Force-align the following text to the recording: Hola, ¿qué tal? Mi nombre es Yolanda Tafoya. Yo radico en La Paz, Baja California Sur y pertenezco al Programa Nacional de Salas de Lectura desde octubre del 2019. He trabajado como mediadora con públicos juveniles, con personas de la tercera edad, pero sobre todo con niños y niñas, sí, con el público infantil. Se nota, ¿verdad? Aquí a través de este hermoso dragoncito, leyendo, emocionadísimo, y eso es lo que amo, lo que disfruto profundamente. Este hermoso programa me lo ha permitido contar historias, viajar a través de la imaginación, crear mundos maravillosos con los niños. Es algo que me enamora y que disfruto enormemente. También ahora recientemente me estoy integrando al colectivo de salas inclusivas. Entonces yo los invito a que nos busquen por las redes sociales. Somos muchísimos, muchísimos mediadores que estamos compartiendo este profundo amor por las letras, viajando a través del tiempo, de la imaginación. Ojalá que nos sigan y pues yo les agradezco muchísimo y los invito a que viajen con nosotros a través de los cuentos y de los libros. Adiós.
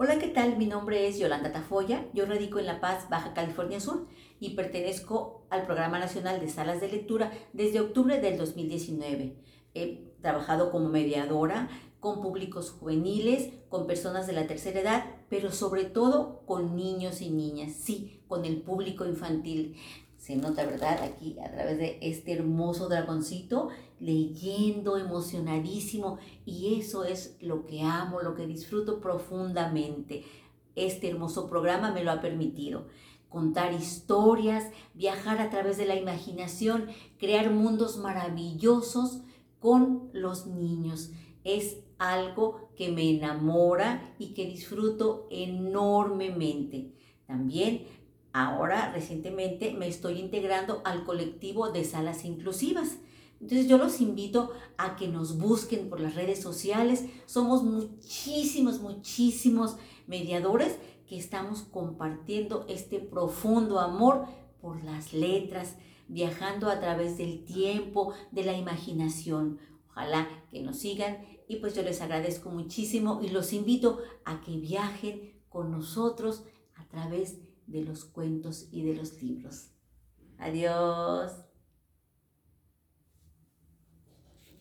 Hola, 0.00 0.20
¿qué 0.20 0.28
tal? 0.28 0.56
Mi 0.56 0.66
nombre 0.66 1.08
es 1.08 1.18
Yolanda 1.18 1.50
Tafoya. 1.50 2.06
Yo 2.14 2.24
radico 2.24 2.60
en 2.60 2.66
La 2.66 2.80
Paz, 2.80 3.08
Baja 3.10 3.34
California 3.34 3.80
Sur 3.80 4.06
y 4.38 4.50
pertenezco 4.50 5.44
al 5.50 5.66
Programa 5.66 5.98
Nacional 5.98 6.38
de 6.38 6.48
Salas 6.48 6.80
de 6.80 6.86
Lectura 6.86 7.32
desde 7.52 7.80
octubre 7.80 8.20
del 8.20 8.38
2019. 8.38 9.34
He 9.74 10.14
trabajado 10.22 10.70
como 10.70 10.88
mediadora 10.88 11.68
con 11.98 12.22
públicos 12.22 12.70
juveniles, 12.70 13.52
con 13.68 13.88
personas 13.88 14.28
de 14.28 14.34
la 14.34 14.46
tercera 14.46 14.78
edad, 14.78 15.04
pero 15.28 15.50
sobre 15.50 15.82
todo 15.82 16.42
con 16.46 16.76
niños 16.76 17.20
y 17.20 17.30
niñas, 17.30 17.72
sí, 17.72 18.22
con 18.28 18.44
el 18.44 18.62
público 18.62 19.04
infantil. 19.04 19.74
Se 20.18 20.36
nota, 20.36 20.66
¿verdad? 20.66 21.02
Aquí 21.02 21.38
a 21.38 21.50
través 21.50 21.78
de 21.78 21.98
este 22.02 22.32
hermoso 22.32 22.88
dragoncito, 22.88 23.70
leyendo, 23.98 24.98
emocionadísimo, 24.98 26.18
y 26.44 26.78
eso 26.78 27.04
es 27.04 27.36
lo 27.40 27.66
que 27.66 27.82
amo, 27.82 28.20
lo 28.20 28.34
que 28.34 28.46
disfruto 28.46 29.00
profundamente. 29.00 30.24
Este 30.74 31.08
hermoso 31.08 31.48
programa 31.48 31.92
me 31.92 32.04
lo 32.04 32.10
ha 32.10 32.20
permitido 32.20 32.86
contar 33.28 33.72
historias, 33.72 34.70
viajar 34.94 35.40
a 35.40 35.50
través 35.50 35.76
de 35.76 35.86
la 35.86 35.96
imaginación, 35.96 36.86
crear 37.18 37.50
mundos 37.50 37.98
maravillosos 37.98 39.20
con 39.60 40.08
los 40.12 40.46
niños. 40.46 41.10
Es 41.44 41.78
algo 41.98 42.70
que 42.76 42.90
me 42.90 43.10
enamora 43.10 44.14
y 44.18 44.34
que 44.34 44.46
disfruto 44.46 45.26
enormemente. 45.30 46.94
También 47.26 47.86
ahora 48.38 48.92
recientemente 48.92 49.74
me 49.74 49.88
estoy 49.88 50.20
integrando 50.20 50.80
al 50.84 51.04
colectivo 51.04 51.70
de 51.70 51.84
salas 51.84 52.24
inclusivas. 52.24 52.98
Entonces 53.40 53.68
yo 53.68 53.78
los 53.78 54.00
invito 54.00 54.52
a 54.76 54.94
que 54.96 55.08
nos 55.08 55.38
busquen 55.38 55.88
por 55.88 56.00
las 56.00 56.14
redes 56.14 56.40
sociales. 56.40 57.06
Somos 57.26 57.64
muchísimos, 57.64 58.80
muchísimos 58.80 59.76
mediadores 60.06 60.78
que 61.08 61.18
estamos 61.18 61.62
compartiendo 61.62 62.64
este 62.68 63.00
profundo 63.00 63.80
amor 63.80 64.26
por 64.60 64.84
las 64.84 65.12
letras, 65.12 65.76
viajando 66.06 66.68
a 66.68 66.78
través 66.78 67.18
del 67.18 67.44
tiempo, 67.44 68.12
de 68.30 68.44
la 68.44 68.56
imaginación. 68.56 69.58
Ojalá 69.90 70.28
que 70.50 70.62
nos 70.62 70.78
sigan 70.78 71.18
y 71.48 71.56
pues 71.56 71.74
yo 71.74 71.82
les 71.82 72.00
agradezco 72.00 72.50
muchísimo 72.50 73.20
y 73.20 73.30
los 73.30 73.52
invito 73.52 73.98
a 74.24 74.40
que 74.42 74.56
viajen 74.58 75.32
con 75.48 75.72
nosotros 75.72 76.44
a 76.76 76.86
través 76.88 77.40
de 77.40 77.47
los 77.82 78.04
cuentos 78.04 78.68
y 78.72 78.82
de 78.82 78.94
los 78.94 79.22
libros. 79.22 79.70
Adiós. 80.38 81.47